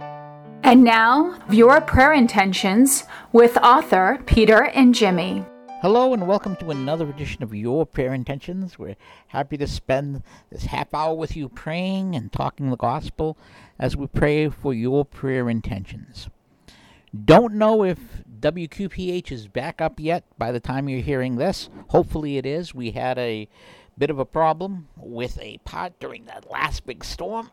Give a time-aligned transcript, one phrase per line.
[0.00, 5.46] And now, your prayer intentions with author Peter Ingemi.
[5.80, 8.78] Hello and welcome to another edition of Your Prayer Intentions.
[8.78, 8.96] We're
[9.28, 13.38] happy to spend this half hour with you praying and talking the gospel
[13.78, 16.28] as we pray for your prayer intentions.
[17.24, 17.98] Don't know if
[18.40, 21.70] WQPH is back up yet by the time you're hearing this.
[21.88, 22.74] Hopefully it is.
[22.74, 23.48] We had a
[23.96, 27.50] bit of a problem with a pot during that last big storm.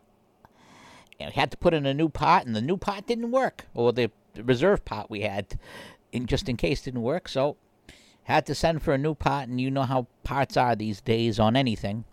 [1.18, 3.92] And had to put in a new pot, and the new pot didn't work, or
[3.92, 5.58] the reserve pot we had,
[6.12, 7.28] in just in case, didn't work.
[7.28, 7.56] So
[8.24, 11.38] had to send for a new pot, and you know how parts are these days
[11.38, 12.04] on anything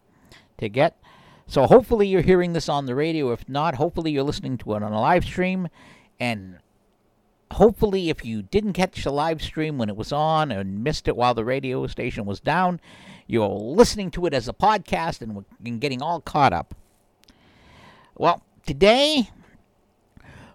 [0.57, 0.97] to get.
[1.47, 3.31] So hopefully you're hearing this on the radio.
[3.31, 5.67] If not, hopefully you're listening to it on a live stream,
[6.19, 6.59] and
[7.53, 11.15] hopefully if you didn't catch the live stream when it was on and missed it
[11.15, 12.79] while the radio station was down,
[13.27, 16.75] you're listening to it as a podcast and, and getting all caught up.
[18.15, 19.29] Well, today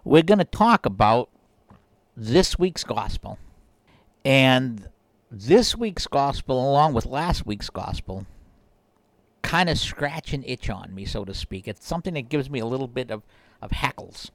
[0.03, 1.29] we're going to talk about
[2.15, 3.37] this week's gospel.
[4.25, 4.87] And
[5.31, 8.25] this week's gospel, along with last week's gospel,
[9.41, 11.67] kind of scratch an itch on me, so to speak.
[11.67, 13.23] It's something that gives me a little bit of,
[13.61, 14.31] of hackles.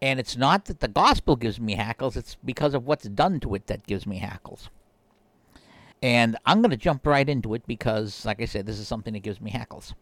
[0.00, 3.54] And it's not that the gospel gives me hackles, it's because of what's done to
[3.54, 4.68] it that gives me hackles.
[6.02, 9.14] And I'm going to jump right into it because, like I said, this is something
[9.14, 9.94] that gives me hackles.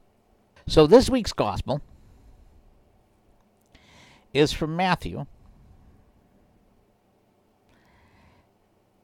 [0.66, 1.82] So this week's gospel
[4.32, 5.26] is from Matthew.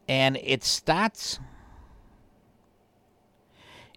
[0.09, 1.39] And it starts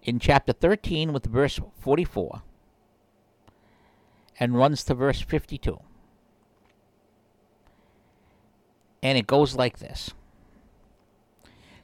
[0.04, 2.44] in chapter 13 with verse 44
[4.40, 5.80] and runs to verse 52.
[9.02, 10.12] And it goes like this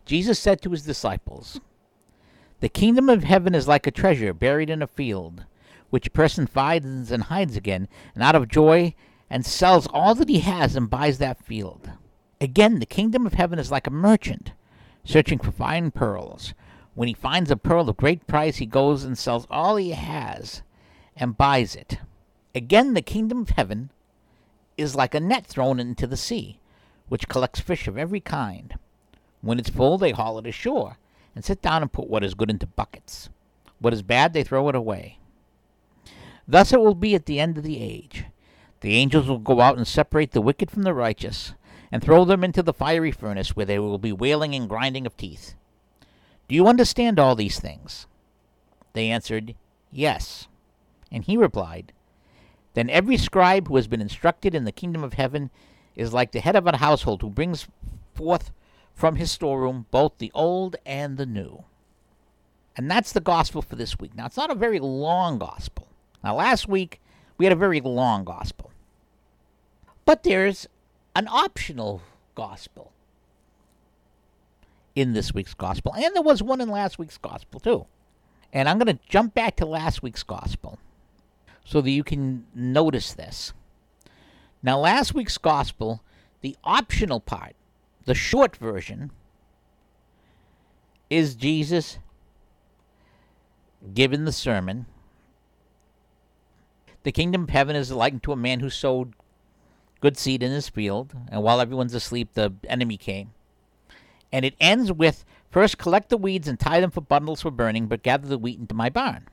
[0.06, 1.60] Jesus said to his disciples,
[2.60, 5.46] The kingdom of heaven is like a treasure buried in a field,
[5.90, 8.94] which a person finds and hides again, and out of joy
[9.30, 11.92] and sells all that he has and buys that field.
[12.42, 14.54] Again, the kingdom of heaven is like a merchant
[15.04, 16.54] searching for fine pearls.
[16.96, 20.62] When he finds a pearl of great price, he goes and sells all he has
[21.16, 22.00] and buys it.
[22.56, 23.92] Again, the kingdom of heaven
[24.78, 26.60] is like a net thrown into the sea,
[27.08, 28.76] which collects fish of every kind.
[29.42, 30.98] When it's full, they haul it ashore
[31.36, 33.30] and sit down and put what is good into buckets.
[33.80, 35.19] What is bad, they throw it away.
[36.50, 38.26] Thus it will be at the end of the age.
[38.82, 41.54] The angels will go out and separate the wicked from the righteous,
[41.92, 45.16] and throw them into the fiery furnace, where they will be wailing and grinding of
[45.16, 45.54] teeth.
[46.48, 48.08] Do you understand all these things?
[48.94, 49.54] They answered,
[49.92, 50.48] Yes.
[51.12, 51.94] And he replied,
[52.74, 55.52] Then every scribe who has been instructed in the kingdom of heaven
[55.96, 57.68] is like the head of a household who brings
[58.16, 58.52] forth
[58.96, 61.66] from his storeroom both the old and the new.
[62.76, 64.16] And that's the gospel for this week.
[64.16, 65.90] Now, it's not a very long gospel.
[66.24, 67.00] Now, last week,
[67.38, 68.72] we had a very long gospel.
[70.06, 70.68] But there's
[71.16, 72.02] an optional
[72.36, 72.92] gospel
[74.96, 75.94] in this week's gospel.
[75.96, 77.86] And there was one in last week's gospel, too.
[78.52, 80.80] And I'm going to jump back to last week's gospel
[81.64, 83.54] so that you can notice this.
[84.62, 86.04] Now, last week's gospel,
[86.42, 87.56] the optional part,
[88.06, 89.12] the short version,
[91.10, 92.00] is Jesus
[93.94, 94.86] given the sermon.
[97.04, 99.14] The kingdom of heaven is likened to a man who sowed
[100.02, 103.32] good seed in his field, and while everyone's asleep, the enemy came.
[104.32, 107.88] And it ends with First collect the weeds and tie them for bundles for burning,
[107.88, 109.28] but gather the wheat into my barn.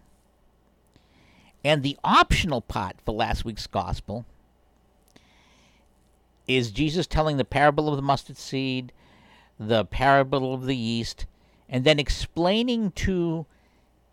[1.63, 4.25] And the optional part for last week's gospel
[6.49, 8.93] is Jesus telling the parable of the mustard seed,
[9.59, 11.27] the parable of the yeast,
[11.69, 13.47] and then explaining to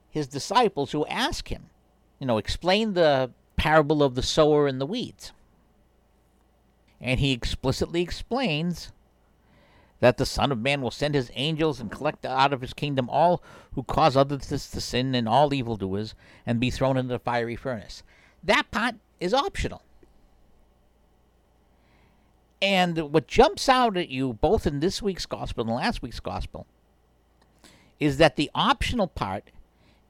[0.09, 1.69] his disciples who ask him,
[2.19, 3.31] you know, explain the
[3.63, 5.31] parable of the sower and the weeds
[7.03, 8.93] and he explicitly explains
[9.99, 13.09] that the Son of Man will send his angels and collect out of his kingdom
[13.09, 13.43] all
[13.75, 16.15] who cause others to sin and all evildoers,
[16.45, 18.03] and be thrown into the fiery furnace.
[18.41, 19.81] That part is optional.
[22.61, 26.65] And what jumps out at you, both in this week's gospel and last week's gospel,
[27.99, 29.51] is that the optional part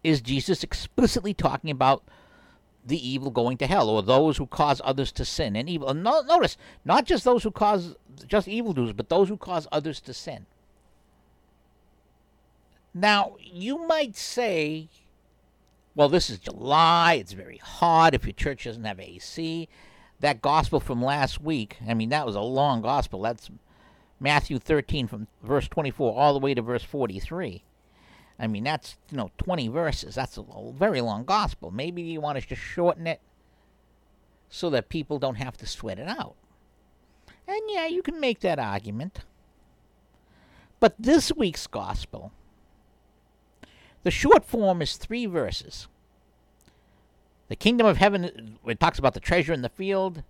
[0.03, 2.03] is Jesus explicitly talking about
[2.85, 5.93] the evil going to hell, or those who cause others to sin and evil.
[5.93, 7.95] No, notice, not just those who cause
[8.27, 10.45] just evildoers, but those who cause others to sin.
[12.93, 14.89] Now, you might say,
[15.95, 19.67] well, this is July, it's very hot, if your church doesn't have AC.
[20.19, 23.21] That gospel from last week, I mean, that was a long gospel.
[23.21, 23.49] That's
[24.19, 27.63] Matthew 13 from verse 24 all the way to verse 43.
[28.43, 30.15] I mean, that's, you know, 20 verses.
[30.15, 30.43] That's a
[30.73, 31.71] very long gospel.
[31.71, 33.21] Maybe you want us to shorten it
[34.49, 36.35] so that people don't have to sweat it out.
[37.47, 39.21] And yeah, you can make that argument.
[40.81, 42.33] But this week's gospel,
[44.03, 45.87] the short form is three verses.
[47.47, 50.21] The kingdom of heaven, it talks about the treasure in the field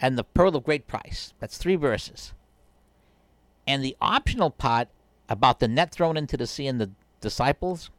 [0.00, 1.34] and the pearl of great price.
[1.40, 2.32] That's three verses.
[3.66, 4.88] And the optional part
[5.28, 6.90] about the net thrown into the sea and the
[7.20, 7.90] disciples,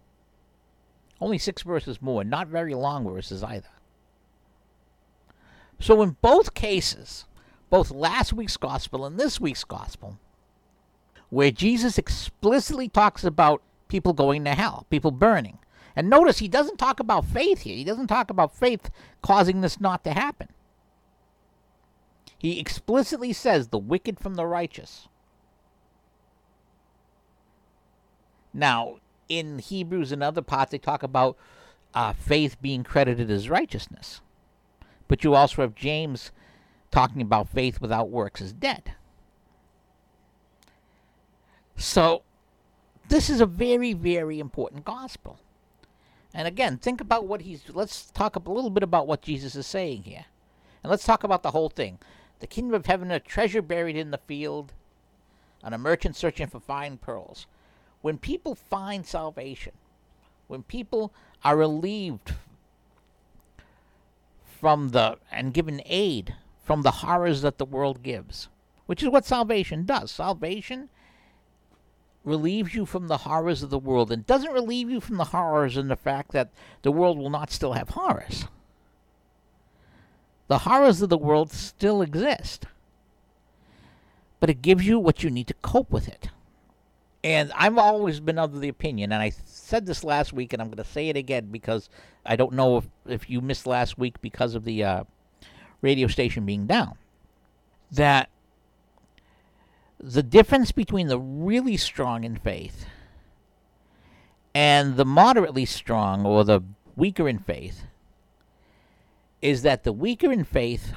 [1.20, 3.70] only six verses more, not very long verses either.
[5.80, 7.26] So, in both cases,
[7.70, 10.18] both last week's gospel and this week's gospel,
[11.30, 15.60] where Jesus explicitly talks about people going to hell, people burning.
[15.96, 17.76] And notice he doesn't talk about faith here.
[17.76, 18.92] He doesn't talk about faith
[19.22, 20.50] causing this not to happen.
[22.38, 25.08] He explicitly says the wicked from the righteous.
[28.58, 28.96] Now,
[29.30, 31.38] in Hebrews and other parts, they talk about
[31.94, 34.20] uh, faith being credited as righteousness.
[35.08, 36.32] But you also have James
[36.90, 38.96] talking about faith without works is dead.
[41.76, 42.24] So,
[43.10, 45.40] this is a very, very important gospel.
[46.34, 47.62] And again, think about what he's.
[47.72, 50.26] Let's talk a little bit about what Jesus is saying here.
[50.84, 52.00] And let's talk about the whole thing.
[52.40, 54.74] The kingdom of heaven, a treasure buried in the field,
[55.64, 57.46] and a merchant searching for fine pearls.
[58.02, 59.74] When people find salvation,
[60.48, 61.14] when people
[61.44, 62.34] are relieved
[64.60, 68.50] from the and given aid from the horrors that the world gives,
[68.86, 70.12] which is what salvation does.
[70.12, 70.90] Salvation
[72.24, 75.78] relieves you from the horrors of the world and doesn't relieve you from the horrors
[75.78, 76.50] and the fact that
[76.82, 78.46] the world will not still have horrors.
[80.48, 82.66] The horrors of the world still exist,
[84.40, 86.30] but it gives you what you need to cope with it.
[87.28, 90.70] And I've always been of the opinion, and I said this last week, and I'm
[90.70, 91.90] going to say it again because
[92.26, 95.04] I don't know if, if you missed last week because of the uh,
[95.82, 96.96] radio station being down,
[97.92, 98.30] that
[100.00, 102.86] the difference between the really strong in faith
[104.56, 106.62] and the moderately strong or the
[106.96, 107.84] weaker in faith
[109.42, 110.94] is that the weaker in faith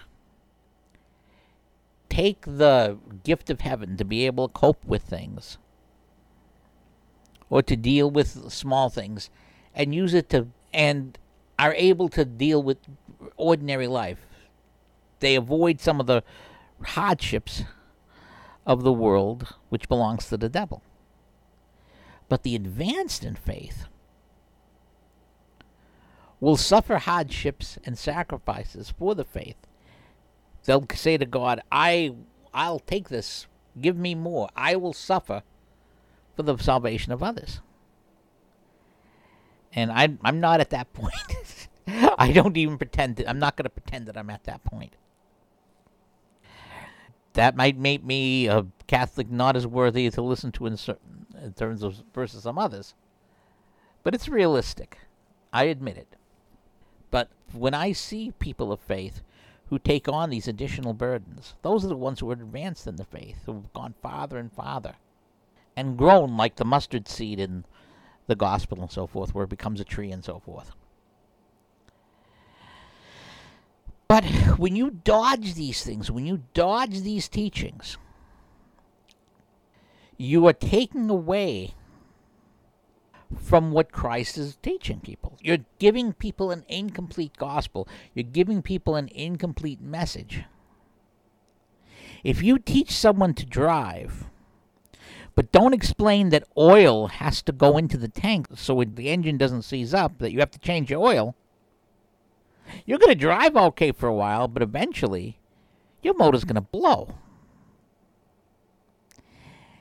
[2.08, 5.58] take the gift of heaven to be able to cope with things
[7.50, 9.28] or to deal with small things
[9.74, 11.18] and use it to and
[11.58, 12.78] are able to deal with
[13.36, 14.26] ordinary life.
[15.18, 16.22] They avoid some of the
[16.82, 17.64] hardships
[18.64, 20.82] of the world which belongs to the devil.
[22.28, 23.86] But the advanced in faith
[26.38, 29.56] will suffer hardships and sacrifices for the faith.
[30.64, 32.14] They'll say to God, I
[32.54, 33.46] I'll take this.
[33.80, 34.48] Give me more.
[34.56, 35.42] I will suffer
[36.40, 37.60] for the salvation of others.
[39.72, 41.68] And I, I'm not at that point.
[42.18, 44.94] I don't even pretend that, I'm not going to pretend that I'm at that point.
[47.34, 51.52] That might make me a Catholic not as worthy to listen to in, certain, in
[51.52, 52.94] terms of versus some others.
[54.02, 54.98] But it's realistic.
[55.52, 56.16] I admit it.
[57.10, 59.22] But when I see people of faith
[59.68, 63.04] who take on these additional burdens, those are the ones who are advanced in the
[63.04, 64.94] faith, who have gone farther and farther
[65.80, 67.64] and grown like the mustard seed in
[68.26, 70.72] the gospel and so forth, where it becomes a tree and so forth.
[74.06, 74.24] But
[74.58, 77.96] when you dodge these things, when you dodge these teachings,
[80.16, 81.74] you are taking away
[83.36, 85.38] from what Christ is teaching people.
[85.40, 87.88] You're giving people an incomplete gospel.
[88.12, 90.42] You're giving people an incomplete message.
[92.22, 94.26] If you teach someone to drive
[95.34, 99.62] but don't explain that oil has to go into the tank so the engine doesn't
[99.62, 101.34] seize up, that you have to change your oil.
[102.84, 105.38] You're going to drive okay for a while, but eventually
[106.02, 107.14] your motor's going to blow.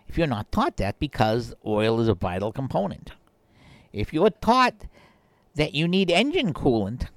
[0.07, 3.11] If you're not taught that, because oil is a vital component.
[3.93, 4.85] If you're taught
[5.55, 7.07] that you need engine coolant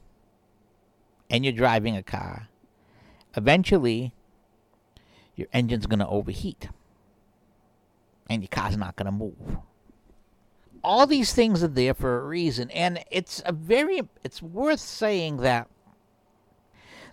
[1.30, 2.48] and you're driving a car,
[3.34, 4.12] eventually
[5.34, 6.68] your engine's going to overheat
[8.32, 9.58] and your car's not going to move.
[10.82, 15.36] All these things are there for a reason, and it's a very it's worth saying
[15.38, 15.68] that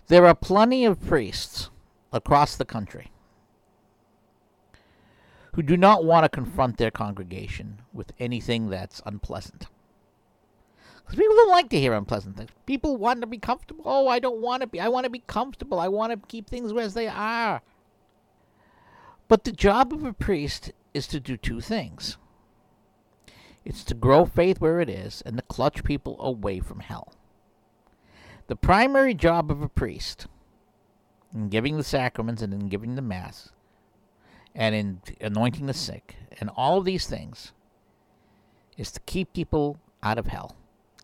[0.08, 1.70] there are plenty of priests
[2.12, 3.12] across the country
[5.52, 9.66] who do not want to confront their congregation with anything that's unpleasant.
[10.96, 12.50] Because people don't like to hear unpleasant things.
[12.66, 13.82] People want to be comfortable.
[13.84, 14.80] Oh, I don't want to be.
[14.80, 15.80] I want to be comfortable.
[15.80, 17.62] I want to keep things as they are.
[19.26, 22.16] But the job of a priest is to do two things
[23.64, 27.12] it's to grow faith where it is and to clutch people away from hell.
[28.46, 30.26] The primary job of a priest
[31.32, 33.50] in giving the sacraments and in giving the Mass
[34.54, 37.52] and in anointing the sick and all of these things
[38.76, 40.56] is to keep people out of hell,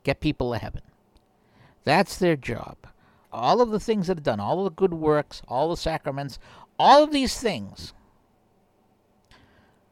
[0.02, 0.82] get people to heaven.
[1.84, 2.78] That's their job.
[3.30, 6.38] All of the things that are done, all of the good works, all the sacraments,
[6.78, 7.92] all of these things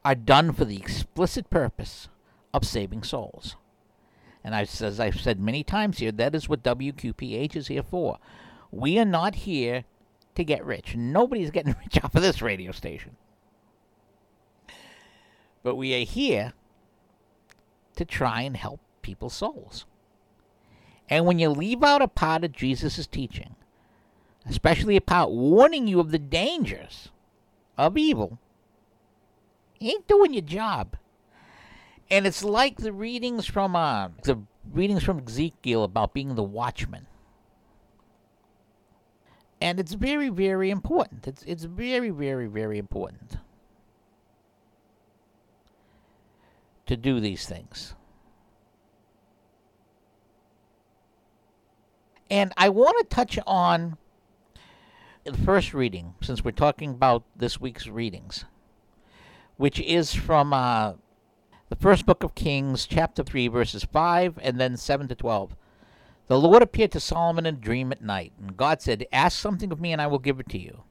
[0.05, 2.09] are done for the explicit purpose
[2.53, 3.57] of saving souls.
[4.43, 8.19] And I've, as I've said many times here, that is what WQPH is here for.
[8.71, 9.85] We are not here
[10.35, 10.95] to get rich.
[10.95, 13.17] Nobody's getting rich off of this radio station.
[15.63, 16.53] But we are here
[17.97, 19.87] to try and help people's souls.
[21.09, 23.57] And when you leave out a part of Jesus' teaching,
[24.47, 27.09] especially a part warning you of the dangers
[27.79, 28.39] of evil,
[29.91, 30.97] ain't doing your job.
[32.11, 34.39] And it's like the readings from uh, the
[34.73, 37.07] readings from Ezekiel about being the watchman.
[39.61, 41.27] And it's very, very important.
[41.27, 43.39] It's it's very, very, very important
[46.87, 47.95] to do these things.
[52.31, 53.97] And I want to touch on
[55.25, 58.45] the first reading, since we're talking about this week's readings,
[59.57, 60.95] which is from uh,
[61.69, 65.57] the first book of Kings, chapter 3, verses 5 and then 7 to 12.
[66.27, 69.71] The Lord appeared to Solomon in a dream at night, and God said, Ask something
[69.71, 70.85] of me, and I will give it to you.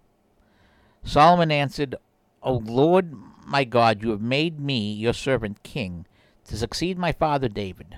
[1.04, 1.96] Solomon answered,
[2.42, 3.16] O Lord
[3.46, 6.06] my God, you have made me, your servant, king,
[6.46, 7.98] to succeed my father David.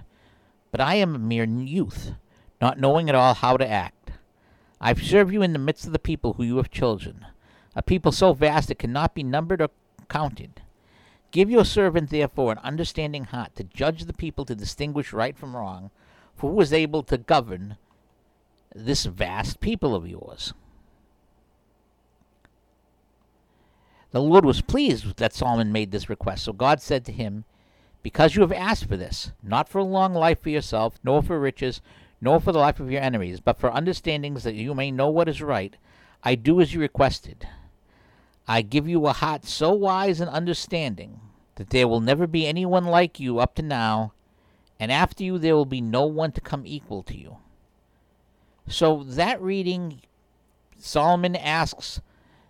[0.72, 2.12] But I am a mere youth,
[2.62, 4.12] not knowing at all how to act.
[4.82, 7.26] I have served you in the midst of the people who you have chosen,
[7.76, 9.70] a people so vast it cannot be numbered or
[10.06, 10.62] counted.
[11.32, 15.56] Give your servant, therefore, an understanding heart to judge the people, to distinguish right from
[15.56, 15.92] wrong,
[16.36, 17.78] for who is able to govern
[18.74, 20.54] this vast people of yours?
[24.12, 27.44] The Lord was pleased that Solomon made this request, so God said to him,
[28.02, 31.38] Because you have asked for this, not for a long life for yourself, nor for
[31.38, 31.82] riches,
[32.22, 35.28] nor for the life of your enemies, but for understandings that you may know what
[35.28, 35.76] is right,
[36.24, 37.46] I do as you requested.
[38.48, 41.20] I give you a heart so wise and understanding
[41.56, 44.14] that there will never be anyone like you up to now,
[44.80, 47.38] and after you there will be no one to come equal to you.
[48.68, 50.02] So that reading,
[50.78, 52.02] Solomon asks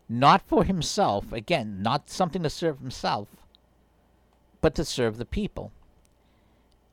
[0.07, 3.27] not for himself, again, not something to serve himself,
[4.61, 5.71] but to serve the people.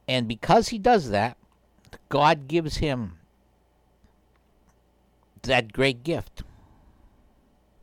[0.08, 1.36] And because he does that,
[2.08, 3.18] God gives him
[5.42, 6.42] that great gift.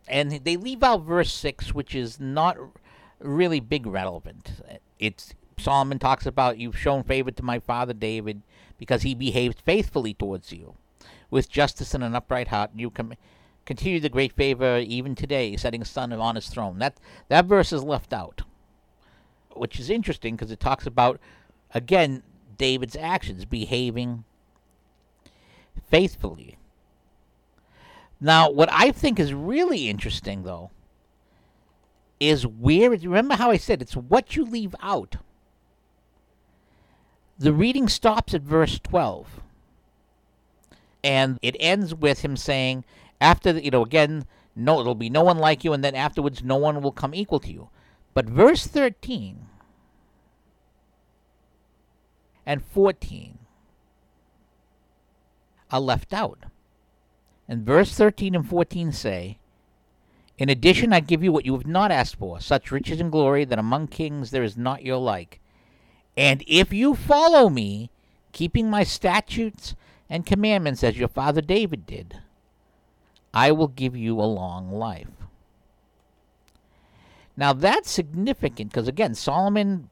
[0.10, 2.58] And they leave out verse 6, which is not
[3.20, 4.51] really big relevant.
[4.98, 8.42] It's Solomon talks about you've shown favor to my father David
[8.78, 10.75] because he behaved faithfully towards you
[11.30, 12.72] with justice and an upright heart.
[12.75, 13.16] You can
[13.66, 16.80] continue the great favor even today, setting a son on his throne.
[16.80, 16.98] That
[17.28, 18.42] that verse is left out,
[19.54, 21.20] which is interesting because it talks about
[21.74, 22.24] again
[22.58, 24.24] David's actions, behaving
[25.88, 26.58] faithfully.
[28.22, 30.72] Now, what I think is really interesting, though,
[32.20, 32.90] is where.
[32.90, 35.18] Remember how I said it's what you leave out.
[37.38, 39.42] The reading stops at verse 12.
[41.02, 42.84] And it ends with him saying,
[43.22, 46.56] after you know again no it'll be no one like you and then afterwards no
[46.56, 47.70] one will come equal to you
[48.14, 49.46] but verse 13
[52.46, 53.38] and 14
[55.72, 56.46] are left out
[57.50, 59.38] and verse 13 and 14 say
[60.38, 63.44] in addition i give you what you have not asked for such riches and glory
[63.44, 65.41] that among kings there is not your like
[66.15, 67.89] and if you follow me
[68.32, 69.75] keeping my statutes
[70.10, 72.22] and commandments as your father david did
[73.34, 75.08] I will give you a long life.
[77.38, 79.89] Now that's significant because, again, Solomon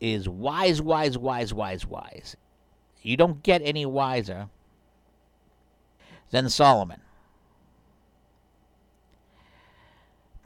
[0.00, 2.36] is wise, wise, wise, wise, wise.
[3.02, 4.48] You don't get any wiser
[6.30, 7.00] than Solomon.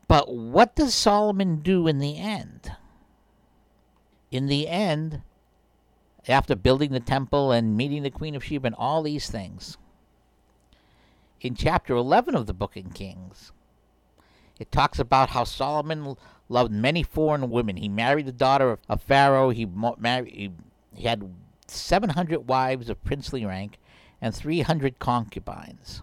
[0.09, 2.73] But what does Solomon do in the end?
[4.31, 5.23] In the end,
[6.29, 9.79] after building the temple and meeting the Queen of Sheba and all these things,
[11.43, 13.53] in chapter 11 of the book of Kings.
[14.59, 16.17] It talks about how Solomon
[16.49, 17.77] loved many foreign women.
[17.77, 19.51] He married the daughter of, a Pharaoh.
[19.51, 20.53] He married.
[20.95, 21.35] He had
[21.67, 23.79] 700 wives of princely rank
[24.23, 26.01] and 300 concubines.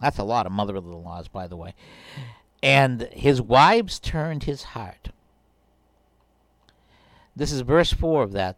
[0.00, 1.74] That's a lot of mother-in-laws, by the way.
[2.62, 5.10] And his wives turned his heart.
[7.34, 8.56] This is verse 4 of that.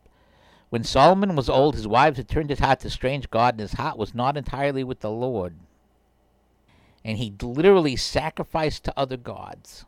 [0.69, 3.73] When Solomon was old, his wives had turned his heart to strange God, and his
[3.73, 5.55] heart was not entirely with the Lord.
[7.05, 9.87] And he literally sacrificed to other gods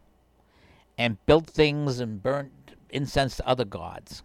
[0.96, 4.22] and built things and burnt incense to other gods.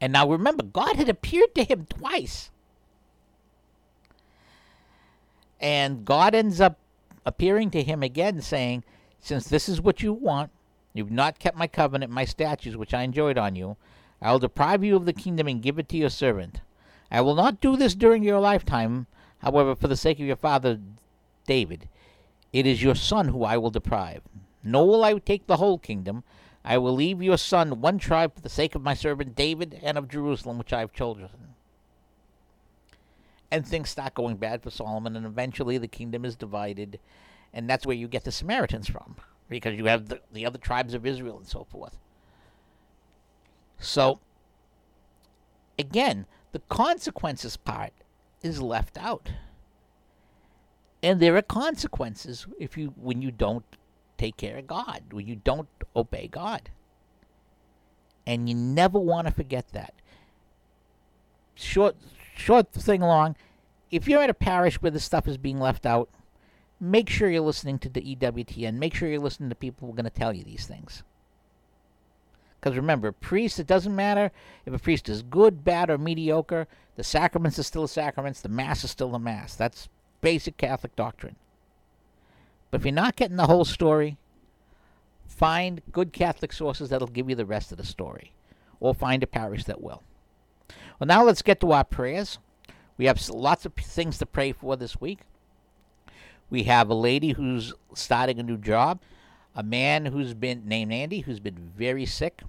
[0.00, 2.50] And now remember, God had appeared to him twice.
[5.60, 6.78] And God ends up
[7.26, 8.84] appearing to him again, saying,
[9.20, 10.50] Since this is what you want,
[10.94, 13.76] you've not kept my covenant, my statutes, which I enjoyed on you,
[14.22, 16.60] I will deprive you of the kingdom and give it to your servant.
[17.10, 19.06] I will not do this during your lifetime,
[19.38, 20.78] however, for the sake of your father
[21.46, 21.88] David.
[22.52, 24.22] It is your son who I will deprive.
[24.62, 26.24] Nor will I take the whole kingdom.
[26.68, 29.96] I will leave your son one tribe for the sake of my servant David and
[29.96, 31.30] of Jerusalem, which I have chosen.
[33.50, 37.00] And things start going bad for Solomon, and eventually the kingdom is divided.
[37.54, 39.16] And that's where you get the Samaritans from,
[39.48, 41.96] because you have the, the other tribes of Israel and so forth.
[43.78, 44.20] So,
[45.78, 47.94] again, the consequences part
[48.42, 49.32] is left out.
[51.02, 53.64] And there are consequences if you when you don't
[54.18, 56.70] take care of God, when you don't obey God.
[58.26, 59.94] And you never want to forget that.
[61.54, 61.96] Short
[62.36, 63.36] short thing long,
[63.90, 66.08] if you're at a parish where this stuff is being left out,
[66.80, 68.74] make sure you're listening to the EWTN.
[68.74, 71.02] Make sure you're listening to people who are going to tell you these things.
[72.60, 74.32] Because remember, priest, it doesn't matter
[74.66, 76.66] if a priest is good, bad, or mediocre.
[76.96, 78.40] The sacraments are still the sacraments.
[78.40, 79.54] The Mass is still the Mass.
[79.54, 79.88] That's
[80.20, 81.36] basic Catholic doctrine.
[82.70, 84.18] But if you're not getting the whole story,
[85.28, 88.32] find good Catholic sources that'll give you the rest of the story.
[88.80, 90.02] Or find a parish that will.
[90.98, 92.38] Well, now let's get to our prayers.
[92.96, 95.20] We have lots of things to pray for this week.
[96.50, 99.00] We have a lady who's starting a new job,
[99.54, 102.42] a man who's been named Andy who's been very sick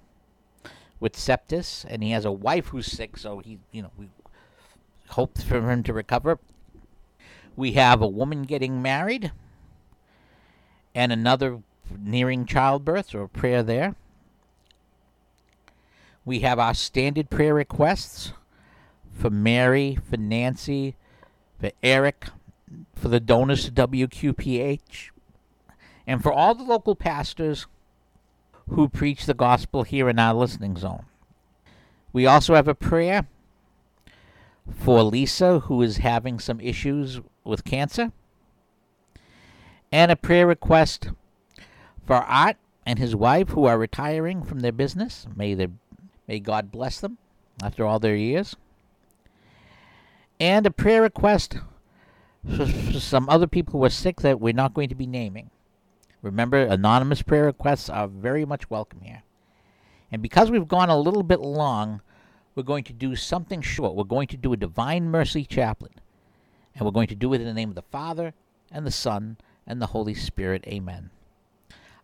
[0.98, 4.08] with sepsis, and he has a wife who's sick, so he, you know, we
[5.08, 6.38] hope for him to recover.
[7.56, 9.32] We have a woman getting married
[10.94, 11.60] and another
[11.98, 13.94] nearing childbirth, or prayer there.
[16.24, 18.32] We have our standard prayer requests
[19.12, 20.96] for Mary, for Nancy,
[21.58, 22.26] for Eric,
[22.94, 25.10] for the donors to WQPH,
[26.06, 27.66] and for all the local pastors
[28.68, 31.04] who preach the gospel here in our listening zone.
[32.12, 33.26] We also have a prayer
[34.70, 38.12] for Lisa, who is having some issues with cancer,
[39.90, 41.08] and a prayer request
[42.06, 45.26] for Art and his wife, who are retiring from their business.
[45.36, 45.70] May, the,
[46.26, 47.18] may God bless them
[47.62, 48.56] after all their years
[50.40, 51.58] and a prayer request
[52.56, 55.50] for, some other people who are sick that we're not going to be naming.
[56.22, 59.22] Remember, anonymous prayer requests are very much welcome here.
[60.10, 62.00] And because we've gone a little bit long,
[62.54, 63.94] we're going to do something short.
[63.94, 65.92] We're going to do a Divine Mercy Chaplet.
[66.74, 68.32] And we're going to do it in the name of the Father,
[68.72, 69.36] and the Son,
[69.66, 70.64] and the Holy Spirit.
[70.66, 71.10] Amen.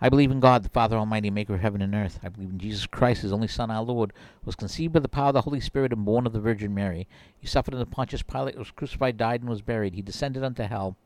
[0.00, 2.18] I believe in God, the Father Almighty, maker of heaven and earth.
[2.22, 5.08] I believe in Jesus Christ, his only Son, our Lord, who was conceived by the
[5.08, 7.06] power of the Holy Spirit and born of the Virgin Mary.
[7.38, 9.94] He suffered under Pontius Pilate, was crucified, died, and was buried.
[9.94, 10.96] He descended unto hell.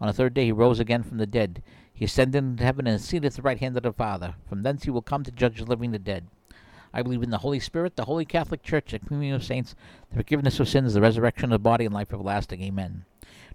[0.00, 1.62] On the third day he rose again from the dead.
[1.92, 4.34] He ascended into heaven and is seated at the right hand of the Father.
[4.48, 6.26] From thence he will come to judge the living and the dead.
[6.92, 9.74] I believe in the Holy Spirit, the Holy Catholic Church, the communion of saints,
[10.10, 12.62] the forgiveness of sins, the resurrection of the body, and life everlasting.
[12.62, 13.04] Amen.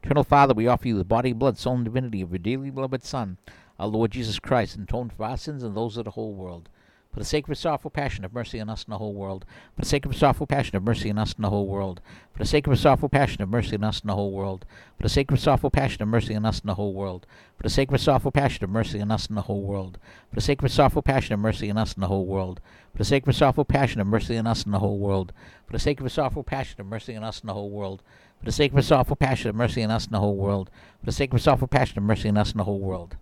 [0.03, 3.03] Eternal Father, we offer you the body, blood, soul, and divinity of your dearly beloved
[3.03, 3.38] Son,
[3.79, 6.69] our Lord Jesus Christ, and atone for our sins and those of the whole world.
[7.13, 9.45] For the sake of his sorrowful passion, have mercy on us and the whole world.
[9.75, 12.01] For the sake of his sorrowful passion, have mercy on us and the whole world.
[12.31, 14.65] For the sake of his sorrowful passion, have mercy on us and the whole world.
[14.97, 17.27] For the sake of his sorrowful passion, have mercy on us and the whole world.
[17.57, 19.99] For the sake of his sorrowful passion, have mercy on us and the whole world.
[20.31, 22.59] For the sake of his sorrowful passion, have mercy on us and the whole world.
[22.91, 25.31] For the sake of his sorrowful passion, have mercy on us and the whole world.
[25.69, 28.01] For the sake of his sorrowful passion, have mercy on us and the whole world.
[28.39, 30.69] For the sake of his sorrowful passion, have mercy on us and the whole world.
[30.99, 33.15] For the sake of his sorrowful passion, have mercy on us and the whole world.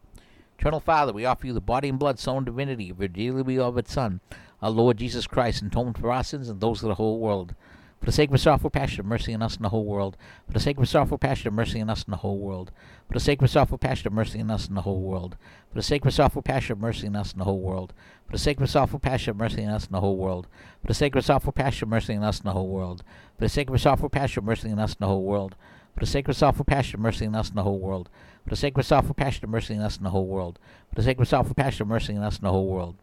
[0.62, 3.42] Eternal Father, we offer you the body and blood, soul and divinity of your dearly
[3.42, 4.20] beloved Son,
[4.62, 7.56] our Lord Jesus Christ, atoned for our sins and those of the whole world.
[8.00, 10.18] For the sake of his sorrowful passion, mercy on us and the whole world.
[10.46, 12.72] For the sake of his sorrowful passion, mercy on us and the whole world.
[13.08, 15.36] For the sake of his sorrowful passion, mercy on us and the whole world.
[15.68, 17.94] For the sake of his sorrowful passion, mercy on us and the whole world.
[18.28, 20.48] For the sake of his sorrowful passion, mercy on us and the whole world.
[20.82, 23.04] For the sake of his sorrowful passion, mercy on us and the whole world.
[23.36, 25.56] For the sake of his sorrowful passion, mercy on us and the whole world.
[25.94, 28.10] For the sacred sorrowful passion of mercy in us and the whole world.
[28.44, 30.60] For the sacred sorrowful passion of mercy in us and the whole world.
[30.90, 32.96] For the sacred sorrowful passion of mercy in us and the whole world.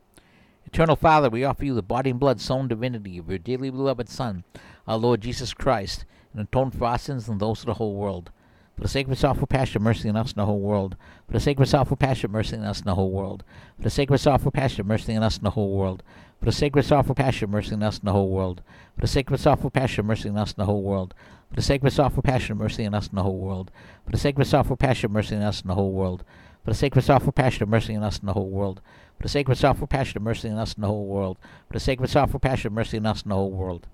[0.67, 4.09] Eternal Father, we offer you the body and blood sown divinity of your dearly beloved
[4.09, 4.45] Son,
[4.87, 8.31] our Lord Jesus Christ, and atone for our sins and those of the whole world.
[8.79, 10.97] For the sacred sorrowful passion mercy in us and the whole world.
[11.27, 13.43] For the sacred sorrowful passion mercy in us and the whole world.
[13.77, 16.05] For the sacred sorrowful passion mercy in us and the whole world.
[16.39, 18.63] For the sacred sorrowful passion mercy in us and the whole world.
[18.95, 21.13] For the sacred sorrowful passion mercy in us and the whole world.
[21.51, 23.73] For the sacred sorrowful passion mercy in us and the whole world.
[24.05, 26.23] For the sacred sorrowful passion of mercy in us and the whole world.
[26.63, 28.81] For the sacred sorrowful passion mercy in us and the whole world.
[29.19, 31.39] For the sacred sorrowful passion of mercy in us and the whole world.
[31.69, 33.87] For the passion mercy in us and the whole world.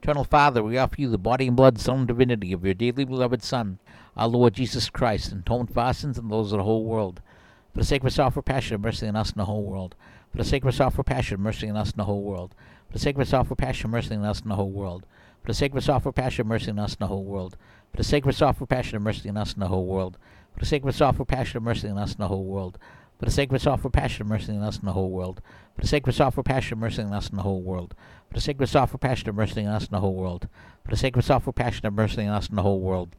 [0.00, 3.42] Eternal Father, we offer you the body and blood, sown divinity of your dearly beloved
[3.42, 3.80] Son,
[4.18, 7.22] our Lord Jesus Christ, and atone for our sins and those of the whole world.
[7.72, 9.94] For the sacred sorrowful passion of mercy in us and the whole world.
[10.32, 12.54] For the sacred sorrowful passion of mercy in us and the whole world.
[12.88, 15.06] For the sacred sorrowful passion of mercy in us and the whole world.
[15.42, 17.56] For the sacred sorrowful passion of mercy in us and the whole world.
[17.92, 20.18] For the sacred sorrowful passion of mercy in us and the whole world.
[20.52, 22.78] For the sacred sorrowful passion of mercy in us and the whole world.
[23.18, 25.44] For the sacred sorrowful passion of mercy in us and the whole world.
[25.76, 27.94] For the sacred sorrowful passion of mercy in us and the whole world.
[28.28, 30.48] For the sacred sorrowful passion of mercy in us and the whole world.
[30.84, 33.16] For the sacred sorrowful passion of mercy in us and the whole world.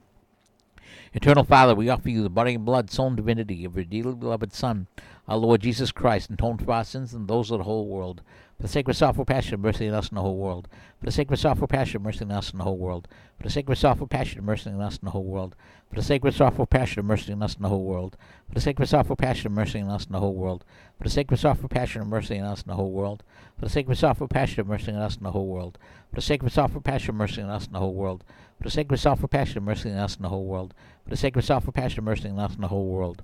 [1.12, 4.54] Eternal Father, we offer you the body and blood, sown divinity of your dearly beloved
[4.54, 4.86] Son,
[5.28, 8.22] our Lord Jesus Christ, and atone for our sins and those of the whole world.
[8.58, 10.68] For the sacred sorrowful passion mercy in us and the whole world.
[11.00, 13.08] For the sacred sorrowful passion mercy in us and the whole world.
[13.38, 15.56] For the sacred sorrowful passion mercy in us and the whole world.
[15.90, 18.16] For the sacred sorrowful passion mercy in us and the whole world.
[18.50, 20.66] For the sacred sorrowful passion mercy in us and the whole world.
[20.98, 23.24] For the sacred sorrowful passion mercy in us and the whole world.
[23.58, 25.78] For the sacred sorrowful passion mercy in us and the whole world.
[26.10, 28.24] For the sacred sorrowful passion mercy in us and the whole world.
[28.58, 30.74] For the sacred sorrowful passion mercy in us and the whole world.
[31.10, 33.24] For the sacred sorrowful passion of mercy in us and the whole world.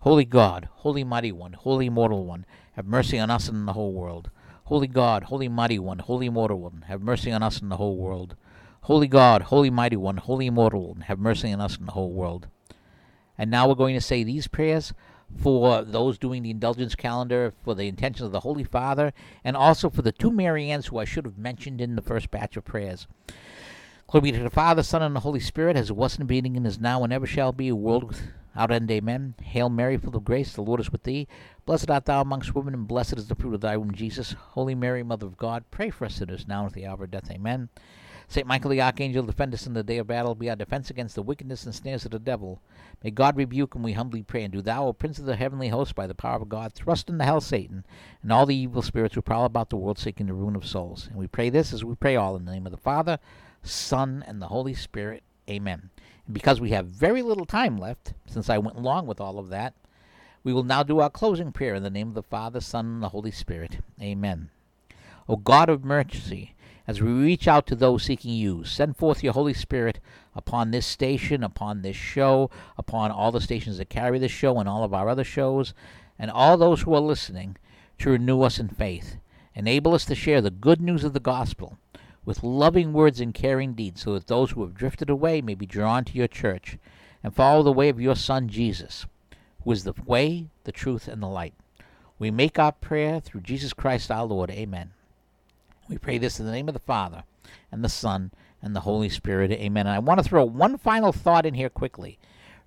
[0.00, 3.92] Holy God, Holy Mighty One, Holy Immortal One, have mercy on us and the whole
[3.92, 4.32] world.
[4.64, 7.96] Holy God, Holy Mighty One, Holy Immortal One, have mercy on us and the whole
[7.96, 8.34] world.
[8.80, 12.10] Holy God, Holy Mighty One, Holy Immortal One, have mercy on us and the whole
[12.10, 12.48] world.
[13.38, 14.92] And now we're going to say these prayers
[15.36, 19.12] for those doing the indulgence calendar, for the intentions of the Holy Father,
[19.44, 22.56] and also for the two Mariannes who I should have mentioned in the first batch
[22.56, 23.06] of prayers.
[24.12, 26.26] Glory be to the Father, Son, and the Holy Spirit, as it was in the
[26.26, 28.90] beginning, and is now, and ever shall be, a world without end.
[28.90, 29.34] Amen.
[29.40, 31.26] Hail Mary, full of grace, the Lord is with thee.
[31.64, 34.34] Blessed art thou amongst women, and blessed is the fruit of thy womb, Jesus.
[34.50, 37.10] Holy Mary, Mother of God, pray for us sinners, now and at the hour of
[37.10, 37.30] death.
[37.30, 37.70] Amen.
[38.28, 41.14] Saint Michael the Archangel, defend us in the day of battle, be our defense against
[41.14, 42.60] the wickedness and snares of the devil.
[43.02, 44.44] May God rebuke him, we humbly pray.
[44.44, 47.08] And do thou, O Prince of the heavenly host, by the power of God, thrust
[47.08, 47.86] into hell Satan
[48.22, 51.06] and all the evil spirits who prowl about the world seeking the ruin of souls.
[51.08, 53.18] And we pray this as we pray all in the name of the Father,
[53.62, 55.22] Son, and the Holy Spirit.
[55.48, 55.90] Amen.
[56.26, 59.48] And because we have very little time left, since I went along with all of
[59.50, 59.74] that,
[60.44, 63.02] we will now do our closing prayer in the name of the Father, Son, and
[63.02, 63.78] the Holy Spirit.
[64.00, 64.50] Amen.
[65.28, 66.54] O God of mercy,
[66.86, 70.00] as we reach out to those seeking you, send forth your Holy Spirit
[70.34, 74.68] upon this station, upon this show, upon all the stations that carry this show and
[74.68, 75.74] all of our other shows,
[76.18, 77.56] and all those who are listening
[77.98, 79.16] to renew us in faith.
[79.54, 81.78] Enable us to share the good news of the gospel
[82.24, 85.66] with loving words and caring deeds, so that those who have drifted away may be
[85.66, 86.78] drawn to your church
[87.22, 89.06] and follow the way of your Son Jesus,
[89.64, 91.54] who is the way, the truth, and the light.
[92.18, 94.50] We make our prayer through Jesus Christ our Lord.
[94.50, 94.92] Amen.
[95.88, 97.24] We pray this in the name of the Father,
[97.70, 98.30] and the Son,
[98.62, 99.50] and the Holy Spirit.
[99.50, 99.86] Amen.
[99.86, 102.18] And I want to throw one final thought in here quickly.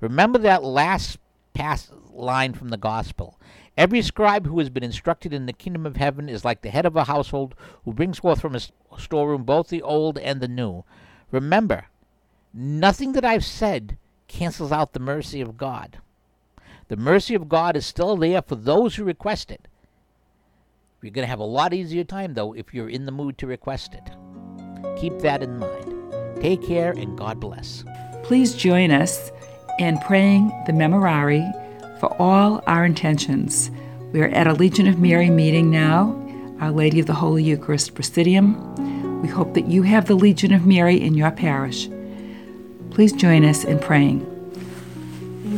[0.02, 1.18] Remember that last
[1.54, 3.39] pass line from the gospel.
[3.78, 6.86] Every scribe who has been instructed in the kingdom of heaven is like the head
[6.86, 10.86] of a household who brings forth from his storeroom both the old and the new.
[11.32, 11.88] Remember,
[12.54, 15.98] nothing that I've said cancels out the mercy of God.
[16.88, 19.68] The mercy of God is still there for those who request it.
[21.02, 23.48] You're going to have a lot easier time, though, if you're in the mood to
[23.48, 24.10] request it.
[24.98, 26.42] Keep that in mind.
[26.42, 27.84] Take care and God bless.
[28.24, 29.32] Please join us
[29.80, 31.64] in praying the Memorare
[32.00, 33.72] for all our intentions.
[34.12, 36.16] We are at a Legion of Mary meeting now,
[36.60, 39.22] Our Lady of the Holy Eucharist Presidium.
[39.22, 41.90] We hope that you have the Legion of Mary in your parish.
[42.92, 44.26] Please join us in praying.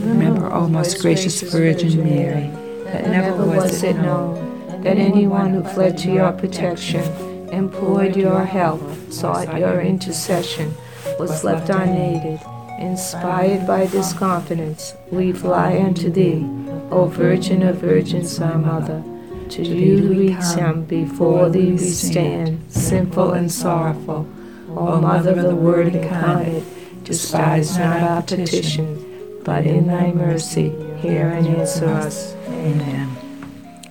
[0.05, 2.49] Remember, O most gracious Virgin Mary,
[2.85, 7.03] that never was it known that anyone who fled to your protection,
[7.49, 10.73] implored your help, sought your intercession,
[11.19, 12.39] was left unaided.
[12.77, 16.45] Inspired by this confidence, we fly unto thee,
[16.91, 19.03] O Virgin of Virgins, our Mother.
[19.49, 24.27] To you we come, before thee we stand, sinful and sorrowful.
[24.69, 26.63] O Mother of the Word incarnate,
[27.03, 32.35] despise not our petition, but in thy mercy hear and answer us.
[32.47, 33.09] Amen.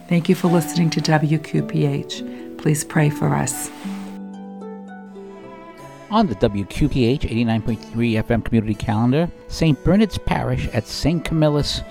[0.08, 2.58] Thank you for listening to WQPH.
[2.58, 3.68] Please pray for us.
[6.08, 9.82] On the WQPH 89.3 FM community calendar, St.
[9.82, 11.24] Bernard's Parish at St.
[11.24, 11.82] Camillus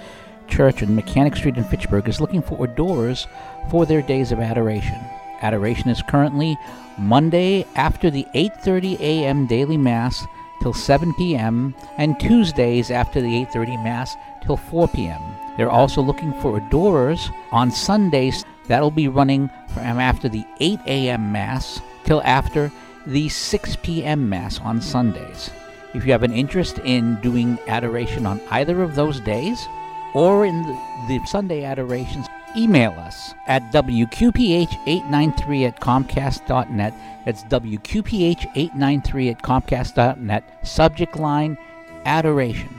[0.47, 3.27] Church on Mechanic Street in Fitchburg is looking for adorers
[3.69, 4.97] for their days of adoration.
[5.41, 6.57] Adoration is currently
[6.97, 9.47] Monday after the 8:30 a.m.
[9.47, 10.25] daily mass
[10.61, 11.75] till 7 p.m.
[11.97, 15.21] and Tuesdays after the 8:30 mass till 4 p.m.
[15.57, 21.33] They're also looking for adorers on Sundays that'll be running from after the 8 a.m.
[21.33, 22.71] mass till after
[23.07, 24.27] the 6 p.m.
[24.29, 25.49] mass on Sundays.
[25.93, 29.65] If you have an interest in doing adoration on either of those days
[30.13, 36.93] or in the, Sunday adorations, email us at WQPH893 at Comcast.net.
[37.25, 40.67] That's WQPH893 at Comcast.net.
[40.67, 41.57] Subject line
[42.05, 42.69] Adoration.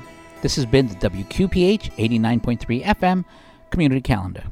[0.43, 3.25] This has been the WQPH 89.3 FM
[3.71, 4.45] Community Calendar.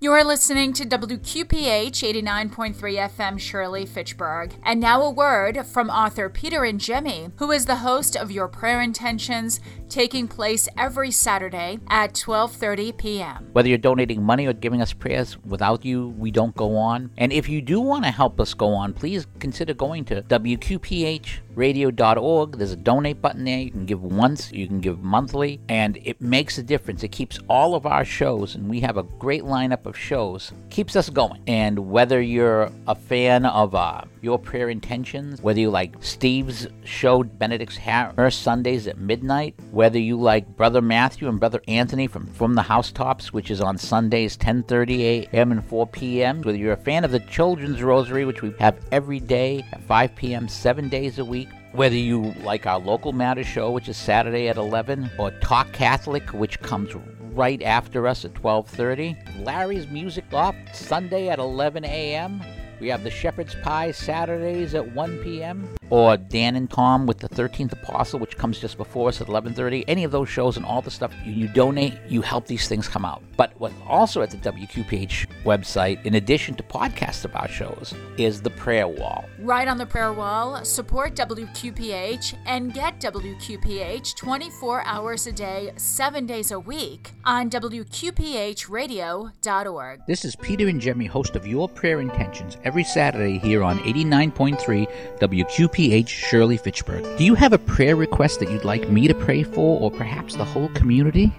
[0.00, 4.54] You're listening to WQPH 89.3 FM Shirley Fitchburg.
[4.62, 8.80] And now a word from author Peter Ingemi, who is the host of Your Prayer
[8.80, 9.58] Intentions,
[9.88, 13.48] taking place every Saturday at 12:30 p.m.
[13.52, 17.10] Whether you're donating money or giving us prayers, without you we don't go on.
[17.16, 22.56] And if you do want to help us go on, please consider going to WQPHradio.org.
[22.56, 23.58] There's a donate button there.
[23.58, 27.02] You can give once, you can give monthly, and it makes a difference.
[27.02, 30.94] It keeps all of our shows, and we have a great lineup of shows, keeps
[30.94, 31.42] us going.
[31.46, 37.24] And whether you're a fan of uh, Your Prayer Intentions, whether you like Steve's show,
[37.24, 42.54] Benedict's Hammer Sundays at midnight, whether you like Brother Matthew and Brother Anthony from From
[42.54, 45.52] the Housetops, which is on Sundays 10:30 a.m.
[45.52, 49.20] and 4 p.m., whether you're a fan of the Children's Rosary, which we have every
[49.20, 53.70] day at 5 p.m., seven days a week, whether you like our local matter show,
[53.70, 56.94] which is Saturday at 11, or Talk Catholic, which comes
[57.38, 62.42] right after us at 12:30, Larry's Music Loft Sunday at 11 a.m.
[62.80, 65.77] We have the Shepherd's Pie Saturdays at 1 p.m.
[65.90, 69.84] Or Dan and Tom with the 13th Apostle, which comes just before us at 11:30.
[69.88, 72.88] Any of those shows and all the stuff you, you donate, you help these things
[72.88, 73.22] come out.
[73.38, 78.42] But what also at the WQPH website, in addition to podcasts of our shows, is
[78.42, 79.24] the prayer wall.
[79.38, 86.26] Right on the prayer wall, support WQPH and get WQPH 24 hours a day, 7
[86.26, 90.00] days a week on WQPHradio.org.
[90.06, 94.86] This is Peter Ingemi, host of Your Prayer Intentions, every Saturday here on 89.3
[95.20, 95.77] WQPH
[96.08, 97.04] Shirley Fitchburg.
[97.18, 100.34] Do you have a prayer request that you'd like me to pray for, or perhaps
[100.34, 101.32] the whole community?